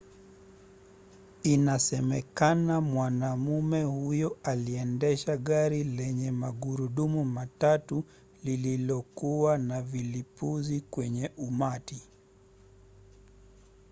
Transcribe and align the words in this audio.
inasemekana 1.43 2.81
mwanamume 2.81 3.83
huyo 3.83 4.37
aliendesha 4.43 5.37
gari 5.37 5.83
lenye 5.83 6.31
magurudumu 6.31 7.25
matatu 7.25 8.03
lililokuwa 8.43 9.57
na 9.57 9.81
vilipuzi 9.81 10.81
kwenye 10.81 11.31
umati 11.37 12.03